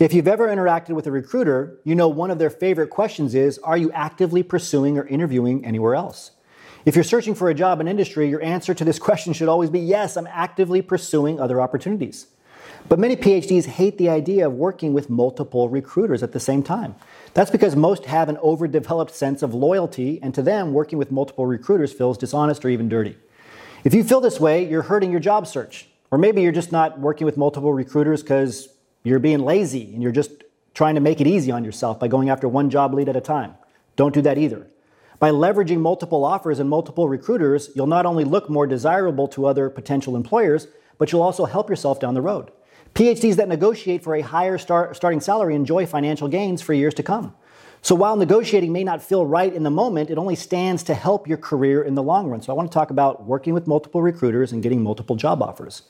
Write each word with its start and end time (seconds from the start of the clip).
If 0.00 0.12
you've 0.12 0.26
ever 0.26 0.48
interacted 0.48 0.90
with 0.96 1.06
a 1.06 1.12
recruiter, 1.12 1.78
you 1.84 1.94
know 1.94 2.08
one 2.08 2.32
of 2.32 2.38
their 2.38 2.50
favorite 2.50 2.90
questions 2.90 3.32
is 3.32 3.58
Are 3.58 3.76
you 3.76 3.92
actively 3.92 4.42
pursuing 4.42 4.98
or 4.98 5.06
interviewing 5.06 5.64
anywhere 5.64 5.94
else? 5.94 6.32
If 6.84 6.96
you're 6.96 7.04
searching 7.04 7.34
for 7.34 7.48
a 7.48 7.54
job 7.54 7.80
in 7.80 7.86
industry, 7.86 8.28
your 8.28 8.42
answer 8.42 8.74
to 8.74 8.84
this 8.84 8.98
question 9.08 9.32
should 9.32 9.48
always 9.48 9.70
be 9.70 9.78
Yes, 9.78 10.16
I'm 10.16 10.26
actively 10.26 10.82
pursuing 10.82 11.38
other 11.38 11.60
opportunities. 11.60 12.26
But 12.88 12.98
many 12.98 13.14
PhDs 13.14 13.66
hate 13.66 13.96
the 13.96 14.08
idea 14.08 14.48
of 14.48 14.54
working 14.54 14.94
with 14.94 15.08
multiple 15.08 15.68
recruiters 15.68 16.24
at 16.24 16.32
the 16.32 16.40
same 16.40 16.64
time. 16.64 16.96
That's 17.32 17.52
because 17.52 17.76
most 17.76 18.06
have 18.06 18.28
an 18.28 18.38
overdeveloped 18.38 19.14
sense 19.14 19.42
of 19.42 19.54
loyalty, 19.54 20.18
and 20.22 20.34
to 20.34 20.42
them, 20.42 20.72
working 20.72 20.98
with 20.98 21.12
multiple 21.12 21.46
recruiters 21.46 21.92
feels 21.92 22.18
dishonest 22.18 22.64
or 22.64 22.68
even 22.68 22.88
dirty. 22.88 23.16
If 23.84 23.94
you 23.94 24.02
feel 24.02 24.20
this 24.20 24.40
way, 24.40 24.68
you're 24.68 24.82
hurting 24.82 25.12
your 25.12 25.20
job 25.20 25.46
search. 25.46 25.88
Or 26.10 26.18
maybe 26.18 26.42
you're 26.42 26.52
just 26.52 26.72
not 26.72 26.98
working 26.98 27.24
with 27.24 27.36
multiple 27.36 27.72
recruiters 27.72 28.22
because 28.22 28.68
you're 29.04 29.18
being 29.18 29.40
lazy 29.40 29.92
and 29.92 30.02
you're 30.02 30.12
just 30.12 30.42
trying 30.72 30.96
to 30.96 31.00
make 31.00 31.20
it 31.20 31.26
easy 31.26 31.52
on 31.52 31.64
yourself 31.64 32.00
by 32.00 32.08
going 32.08 32.30
after 32.30 32.48
one 32.48 32.70
job 32.70 32.92
lead 32.94 33.08
at 33.08 33.16
a 33.16 33.20
time. 33.20 33.54
Don't 33.94 34.14
do 34.14 34.22
that 34.22 34.38
either. 34.38 34.66
By 35.20 35.30
leveraging 35.30 35.78
multiple 35.78 36.24
offers 36.24 36.58
and 36.58 36.68
multiple 36.68 37.08
recruiters, 37.08 37.70
you'll 37.76 37.86
not 37.86 38.06
only 38.06 38.24
look 38.24 38.50
more 38.50 38.66
desirable 38.66 39.28
to 39.28 39.46
other 39.46 39.70
potential 39.70 40.16
employers, 40.16 40.66
but 40.98 41.12
you'll 41.12 41.22
also 41.22 41.44
help 41.44 41.70
yourself 41.70 42.00
down 42.00 42.14
the 42.14 42.20
road. 42.20 42.50
PhDs 42.94 43.36
that 43.36 43.48
negotiate 43.48 44.02
for 44.02 44.14
a 44.14 44.22
higher 44.22 44.58
start, 44.58 44.96
starting 44.96 45.20
salary 45.20 45.54
enjoy 45.54 45.86
financial 45.86 46.28
gains 46.28 46.62
for 46.62 46.74
years 46.74 46.94
to 46.94 47.02
come. 47.02 47.34
So 47.84 47.94
while 47.94 48.16
negotiating 48.16 48.72
may 48.72 48.82
not 48.82 49.02
feel 49.02 49.26
right 49.26 49.52
in 49.52 49.62
the 49.62 49.70
moment, 49.70 50.08
it 50.08 50.16
only 50.16 50.36
stands 50.36 50.82
to 50.84 50.94
help 50.94 51.28
your 51.28 51.36
career 51.36 51.82
in 51.82 51.94
the 51.94 52.02
long 52.02 52.30
run. 52.30 52.40
So 52.40 52.50
I 52.50 52.56
want 52.56 52.70
to 52.70 52.74
talk 52.74 52.88
about 52.88 53.26
working 53.26 53.52
with 53.52 53.66
multiple 53.66 54.00
recruiters 54.00 54.52
and 54.52 54.62
getting 54.62 54.82
multiple 54.82 55.16
job 55.16 55.42
offers. 55.42 55.82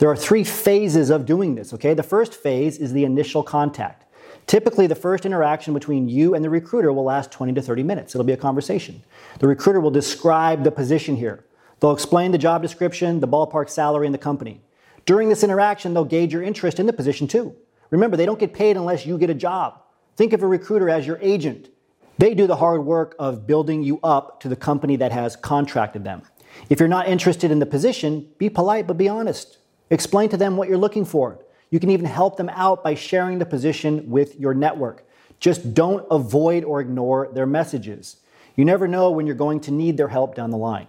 There 0.00 0.10
are 0.10 0.16
three 0.16 0.42
phases 0.42 1.08
of 1.08 1.24
doing 1.24 1.54
this, 1.54 1.72
okay? 1.72 1.94
The 1.94 2.02
first 2.02 2.34
phase 2.34 2.78
is 2.78 2.92
the 2.92 3.04
initial 3.04 3.44
contact. 3.44 4.06
Typically, 4.48 4.88
the 4.88 4.96
first 4.96 5.24
interaction 5.24 5.72
between 5.72 6.08
you 6.08 6.34
and 6.34 6.44
the 6.44 6.50
recruiter 6.50 6.92
will 6.92 7.04
last 7.04 7.30
20 7.30 7.52
to 7.52 7.62
30 7.62 7.84
minutes. 7.84 8.12
It'll 8.12 8.24
be 8.24 8.32
a 8.32 8.36
conversation. 8.36 9.04
The 9.38 9.46
recruiter 9.46 9.78
will 9.78 9.92
describe 9.92 10.64
the 10.64 10.72
position 10.72 11.14
here. 11.14 11.44
They'll 11.78 11.92
explain 11.92 12.32
the 12.32 12.38
job 12.38 12.60
description, 12.60 13.20
the 13.20 13.28
ballpark 13.28 13.70
salary, 13.70 14.06
and 14.06 14.14
the 14.14 14.18
company. 14.18 14.62
During 15.04 15.28
this 15.28 15.44
interaction, 15.44 15.94
they'll 15.94 16.04
gauge 16.04 16.32
your 16.32 16.42
interest 16.42 16.80
in 16.80 16.86
the 16.86 16.92
position 16.92 17.28
too. 17.28 17.54
Remember, 17.90 18.16
they 18.16 18.26
don't 18.26 18.40
get 18.40 18.52
paid 18.52 18.76
unless 18.76 19.06
you 19.06 19.16
get 19.16 19.30
a 19.30 19.34
job. 19.34 19.80
Think 20.16 20.32
of 20.32 20.42
a 20.42 20.46
recruiter 20.46 20.88
as 20.88 21.06
your 21.06 21.18
agent. 21.20 21.68
They 22.18 22.34
do 22.34 22.46
the 22.46 22.56
hard 22.56 22.84
work 22.84 23.14
of 23.18 23.46
building 23.46 23.82
you 23.82 24.00
up 24.02 24.40
to 24.40 24.48
the 24.48 24.56
company 24.56 24.96
that 24.96 25.12
has 25.12 25.36
contracted 25.36 26.04
them. 26.04 26.22
If 26.70 26.80
you're 26.80 26.88
not 26.88 27.08
interested 27.08 27.50
in 27.50 27.58
the 27.58 27.66
position, 27.66 28.28
be 28.38 28.48
polite 28.48 28.86
but 28.86 28.96
be 28.96 29.08
honest. 29.08 29.58
Explain 29.90 30.30
to 30.30 30.38
them 30.38 30.56
what 30.56 30.68
you're 30.68 30.78
looking 30.78 31.04
for. 31.04 31.38
You 31.70 31.78
can 31.78 31.90
even 31.90 32.06
help 32.06 32.36
them 32.36 32.48
out 32.48 32.82
by 32.82 32.94
sharing 32.94 33.38
the 33.38 33.44
position 33.44 34.08
with 34.08 34.40
your 34.40 34.54
network. 34.54 35.06
Just 35.38 35.74
don't 35.74 36.06
avoid 36.10 36.64
or 36.64 36.80
ignore 36.80 37.28
their 37.32 37.46
messages. 37.46 38.16
You 38.54 38.64
never 38.64 38.88
know 38.88 39.10
when 39.10 39.26
you're 39.26 39.36
going 39.36 39.60
to 39.60 39.70
need 39.70 39.98
their 39.98 40.08
help 40.08 40.34
down 40.34 40.50
the 40.50 40.56
line. 40.56 40.86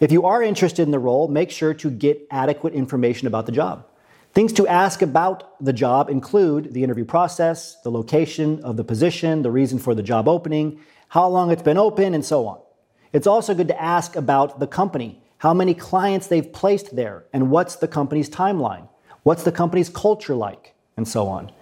If 0.00 0.10
you 0.10 0.24
are 0.24 0.42
interested 0.42 0.82
in 0.82 0.90
the 0.90 0.98
role, 0.98 1.28
make 1.28 1.50
sure 1.50 1.74
to 1.74 1.90
get 1.90 2.26
adequate 2.30 2.72
information 2.72 3.26
about 3.26 3.44
the 3.44 3.52
job. 3.52 3.86
Things 4.34 4.52
to 4.54 4.66
ask 4.66 5.00
about 5.00 5.64
the 5.64 5.72
job 5.72 6.10
include 6.10 6.74
the 6.74 6.82
interview 6.82 7.04
process, 7.04 7.80
the 7.82 7.90
location 7.90 8.60
of 8.64 8.76
the 8.76 8.82
position, 8.82 9.42
the 9.42 9.50
reason 9.52 9.78
for 9.78 9.94
the 9.94 10.02
job 10.02 10.26
opening, 10.26 10.80
how 11.06 11.28
long 11.28 11.52
it's 11.52 11.62
been 11.62 11.78
open, 11.78 12.14
and 12.14 12.24
so 12.24 12.48
on. 12.48 12.58
It's 13.12 13.28
also 13.28 13.54
good 13.54 13.68
to 13.68 13.80
ask 13.80 14.16
about 14.16 14.58
the 14.58 14.66
company, 14.66 15.22
how 15.38 15.54
many 15.54 15.72
clients 15.72 16.26
they've 16.26 16.52
placed 16.52 16.96
there, 16.96 17.26
and 17.32 17.48
what's 17.48 17.76
the 17.76 17.86
company's 17.86 18.28
timeline, 18.28 18.88
what's 19.22 19.44
the 19.44 19.52
company's 19.52 19.88
culture 19.88 20.34
like, 20.34 20.74
and 20.96 21.06
so 21.06 21.28
on. 21.28 21.52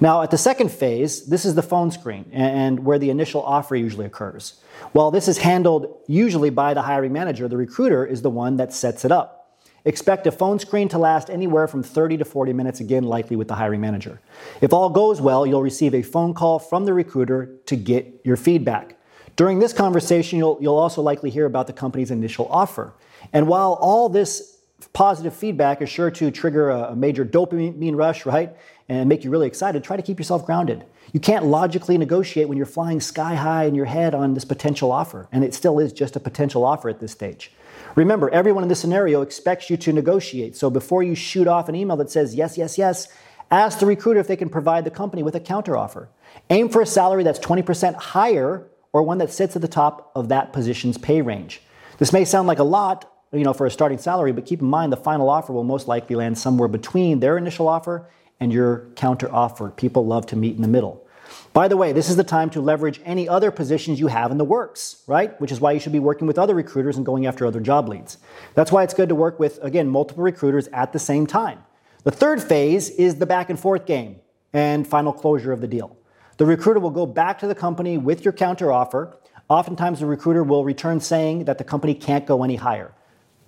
Now, 0.00 0.22
at 0.22 0.30
the 0.30 0.38
second 0.38 0.72
phase, 0.72 1.26
this 1.26 1.44
is 1.44 1.54
the 1.54 1.62
phone 1.62 1.90
screen 1.90 2.30
and 2.32 2.86
where 2.86 2.98
the 2.98 3.10
initial 3.10 3.42
offer 3.42 3.76
usually 3.76 4.06
occurs. 4.06 4.58
While 4.92 5.10
this 5.10 5.28
is 5.28 5.36
handled 5.36 5.98
usually 6.06 6.48
by 6.48 6.72
the 6.72 6.82
hiring 6.82 7.12
manager, 7.12 7.46
the 7.46 7.58
recruiter 7.58 8.06
is 8.06 8.22
the 8.22 8.30
one 8.30 8.56
that 8.56 8.72
sets 8.72 9.04
it 9.04 9.12
up. 9.12 9.41
Expect 9.84 10.26
a 10.26 10.32
phone 10.32 10.58
screen 10.58 10.88
to 10.88 10.98
last 10.98 11.28
anywhere 11.28 11.66
from 11.66 11.82
30 11.82 12.18
to 12.18 12.24
40 12.24 12.52
minutes, 12.52 12.80
again, 12.80 13.02
likely 13.02 13.34
with 13.34 13.48
the 13.48 13.54
hiring 13.54 13.80
manager. 13.80 14.20
If 14.60 14.72
all 14.72 14.88
goes 14.88 15.20
well, 15.20 15.44
you'll 15.44 15.62
receive 15.62 15.94
a 15.94 16.02
phone 16.02 16.34
call 16.34 16.58
from 16.58 16.84
the 16.84 16.94
recruiter 16.94 17.56
to 17.66 17.76
get 17.76 18.20
your 18.24 18.36
feedback. 18.36 18.96
During 19.34 19.58
this 19.58 19.72
conversation, 19.72 20.38
you'll, 20.38 20.58
you'll 20.60 20.76
also 20.76 21.02
likely 21.02 21.30
hear 21.30 21.46
about 21.46 21.66
the 21.66 21.72
company's 21.72 22.10
initial 22.10 22.46
offer. 22.48 22.92
And 23.32 23.48
while 23.48 23.72
all 23.80 24.08
this 24.08 24.58
positive 24.92 25.34
feedback 25.34 25.82
is 25.82 25.88
sure 25.88 26.10
to 26.10 26.30
trigger 26.30 26.70
a, 26.70 26.92
a 26.92 26.96
major 26.96 27.24
dopamine 27.24 27.96
rush, 27.96 28.26
right? 28.26 28.54
And 28.88 29.08
make 29.08 29.24
you 29.24 29.30
really 29.30 29.46
excited, 29.46 29.84
try 29.84 29.96
to 29.96 30.02
keep 30.02 30.18
yourself 30.18 30.44
grounded. 30.44 30.84
You 31.12 31.20
can't 31.20 31.44
logically 31.44 31.98
negotiate 31.98 32.48
when 32.48 32.56
you're 32.56 32.66
flying 32.66 33.00
sky 33.00 33.34
high 33.34 33.64
in 33.64 33.74
your 33.74 33.86
head 33.86 34.14
on 34.14 34.34
this 34.34 34.44
potential 34.44 34.90
offer, 34.90 35.28
and 35.30 35.44
it 35.44 35.54
still 35.54 35.78
is 35.78 35.92
just 35.92 36.16
a 36.16 36.20
potential 36.20 36.64
offer 36.64 36.88
at 36.88 37.00
this 37.00 37.12
stage. 37.12 37.52
Remember, 37.94 38.30
everyone 38.30 38.62
in 38.62 38.68
this 38.68 38.80
scenario 38.80 39.20
expects 39.20 39.68
you 39.68 39.76
to 39.78 39.92
negotiate. 39.92 40.56
So 40.56 40.70
before 40.70 41.02
you 41.02 41.14
shoot 41.14 41.46
off 41.46 41.68
an 41.68 41.74
email 41.74 41.96
that 41.98 42.10
says 42.10 42.34
yes, 42.34 42.56
yes, 42.56 42.78
yes, 42.78 43.08
ask 43.50 43.78
the 43.78 43.86
recruiter 43.86 44.20
if 44.20 44.28
they 44.28 44.36
can 44.36 44.48
provide 44.48 44.84
the 44.84 44.90
company 44.90 45.22
with 45.22 45.34
a 45.34 45.40
counteroffer. 45.40 46.08
Aim 46.48 46.70
for 46.70 46.80
a 46.80 46.86
salary 46.86 47.24
that's 47.24 47.38
20% 47.38 47.94
higher 47.94 48.66
or 48.92 49.02
one 49.02 49.18
that 49.18 49.30
sits 49.30 49.56
at 49.56 49.62
the 49.62 49.68
top 49.68 50.10
of 50.14 50.28
that 50.28 50.52
position's 50.52 50.96
pay 50.96 51.20
range. 51.20 51.60
This 51.98 52.12
may 52.12 52.24
sound 52.24 52.48
like 52.48 52.58
a 52.58 52.64
lot, 52.64 53.11
you 53.32 53.44
know, 53.44 53.52
for 53.52 53.66
a 53.66 53.70
starting 53.70 53.98
salary, 53.98 54.32
but 54.32 54.44
keep 54.44 54.60
in 54.60 54.68
mind 54.68 54.92
the 54.92 54.96
final 54.96 55.30
offer 55.30 55.52
will 55.52 55.64
most 55.64 55.88
likely 55.88 56.16
land 56.16 56.36
somewhere 56.36 56.68
between 56.68 57.20
their 57.20 57.38
initial 57.38 57.68
offer 57.68 58.08
and 58.38 58.52
your 58.52 58.86
counter 58.96 59.32
offer. 59.32 59.70
People 59.70 60.06
love 60.06 60.26
to 60.26 60.36
meet 60.36 60.54
in 60.56 60.62
the 60.62 60.68
middle. 60.68 61.06
By 61.54 61.68
the 61.68 61.76
way, 61.76 61.92
this 61.92 62.10
is 62.10 62.16
the 62.16 62.24
time 62.24 62.50
to 62.50 62.60
leverage 62.60 63.00
any 63.04 63.28
other 63.28 63.50
positions 63.50 64.00
you 64.00 64.08
have 64.08 64.30
in 64.30 64.38
the 64.38 64.44
works, 64.44 65.02
right? 65.06 65.38
Which 65.40 65.52
is 65.52 65.60
why 65.60 65.72
you 65.72 65.80
should 65.80 65.92
be 65.92 65.98
working 65.98 66.26
with 66.26 66.38
other 66.38 66.54
recruiters 66.54 66.96
and 66.96 67.06
going 67.06 67.26
after 67.26 67.46
other 67.46 67.60
job 67.60 67.88
leads. 67.88 68.18
That's 68.54 68.72
why 68.72 68.82
it's 68.82 68.94
good 68.94 69.08
to 69.08 69.14
work 69.14 69.38
with, 69.38 69.58
again, 69.62 69.88
multiple 69.88 70.24
recruiters 70.24 70.68
at 70.68 70.92
the 70.92 70.98
same 70.98 71.26
time. 71.26 71.58
The 72.04 72.10
third 72.10 72.42
phase 72.42 72.90
is 72.90 73.16
the 73.16 73.26
back 73.26 73.48
and 73.48 73.58
forth 73.58 73.86
game 73.86 74.16
and 74.52 74.86
final 74.86 75.12
closure 75.12 75.52
of 75.52 75.60
the 75.60 75.68
deal. 75.68 75.96
The 76.36 76.46
recruiter 76.46 76.80
will 76.80 76.90
go 76.90 77.06
back 77.06 77.38
to 77.40 77.46
the 77.46 77.54
company 77.54 77.96
with 77.96 78.24
your 78.24 78.32
counter 78.32 78.72
offer. 78.72 79.16
Oftentimes, 79.48 80.00
the 80.00 80.06
recruiter 80.06 80.42
will 80.42 80.64
return 80.64 81.00
saying 81.00 81.44
that 81.44 81.58
the 81.58 81.64
company 81.64 81.94
can't 81.94 82.26
go 82.26 82.42
any 82.42 82.56
higher. 82.56 82.92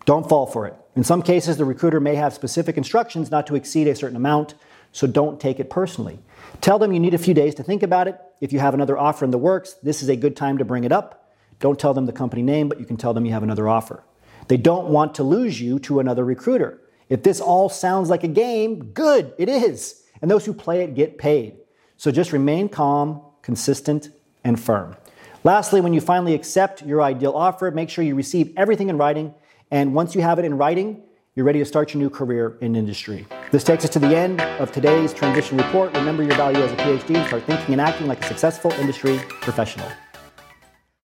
Don't 0.04 0.28
fall 0.28 0.46
for 0.46 0.66
it. 0.66 0.74
In 0.96 1.04
some 1.04 1.22
cases, 1.22 1.56
the 1.56 1.64
recruiter 1.64 2.00
may 2.00 2.14
have 2.14 2.34
specific 2.34 2.76
instructions 2.76 3.30
not 3.30 3.46
to 3.46 3.56
exceed 3.56 3.88
a 3.88 3.94
certain 3.94 4.16
amount, 4.16 4.54
so 4.92 5.06
don't 5.06 5.40
take 5.40 5.58
it 5.58 5.70
personally. 5.70 6.20
Tell 6.60 6.78
them 6.78 6.92
you 6.92 7.00
need 7.00 7.14
a 7.14 7.18
few 7.18 7.34
days 7.34 7.54
to 7.56 7.62
think 7.62 7.82
about 7.82 8.06
it. 8.06 8.20
If 8.40 8.52
you 8.52 8.60
have 8.60 8.74
another 8.74 8.96
offer 8.96 9.24
in 9.24 9.30
the 9.30 9.38
works, 9.38 9.74
this 9.82 10.02
is 10.02 10.08
a 10.08 10.16
good 10.16 10.36
time 10.36 10.58
to 10.58 10.64
bring 10.64 10.84
it 10.84 10.92
up. 10.92 11.32
Don't 11.58 11.78
tell 11.78 11.94
them 11.94 12.06
the 12.06 12.12
company 12.12 12.42
name, 12.42 12.68
but 12.68 12.78
you 12.78 12.86
can 12.86 12.96
tell 12.96 13.14
them 13.14 13.24
you 13.24 13.32
have 13.32 13.42
another 13.42 13.68
offer. 13.68 14.04
They 14.48 14.56
don't 14.56 14.88
want 14.88 15.14
to 15.16 15.22
lose 15.22 15.60
you 15.60 15.78
to 15.80 16.00
another 16.00 16.24
recruiter. 16.24 16.80
If 17.08 17.22
this 17.22 17.40
all 17.40 17.68
sounds 17.68 18.10
like 18.10 18.24
a 18.24 18.28
game, 18.28 18.92
good, 18.92 19.32
it 19.38 19.48
is. 19.48 20.02
And 20.20 20.30
those 20.30 20.44
who 20.44 20.52
play 20.52 20.82
it 20.82 20.94
get 20.94 21.18
paid. 21.18 21.56
So 21.96 22.10
just 22.10 22.32
remain 22.32 22.68
calm, 22.68 23.22
consistent, 23.42 24.10
and 24.42 24.60
firm. 24.60 24.96
Lastly, 25.42 25.80
when 25.80 25.92
you 25.92 26.00
finally 26.00 26.34
accept 26.34 26.82
your 26.82 27.02
ideal 27.02 27.32
offer, 27.32 27.70
make 27.70 27.90
sure 27.90 28.04
you 28.04 28.14
receive 28.14 28.52
everything 28.56 28.88
in 28.88 28.96
writing. 28.96 29.34
And 29.70 29.94
once 29.94 30.14
you 30.14 30.22
have 30.22 30.38
it 30.38 30.44
in 30.44 30.56
writing, 30.56 31.02
you're 31.34 31.46
ready 31.46 31.58
to 31.58 31.64
start 31.64 31.92
your 31.92 32.00
new 32.00 32.10
career 32.10 32.56
in 32.60 32.76
industry. 32.76 33.26
This 33.50 33.64
takes 33.64 33.84
us 33.84 33.90
to 33.90 33.98
the 33.98 34.16
end 34.16 34.40
of 34.60 34.70
today's 34.70 35.12
transition 35.12 35.56
report. 35.58 35.92
Remember 35.94 36.22
your 36.22 36.36
value 36.36 36.62
as 36.62 36.70
a 36.70 36.76
PhD. 36.76 37.16
And 37.16 37.26
start 37.26 37.42
thinking 37.44 37.74
and 37.74 37.80
acting 37.80 38.06
like 38.06 38.22
a 38.24 38.28
successful 38.28 38.70
industry 38.72 39.18
professional. 39.40 39.90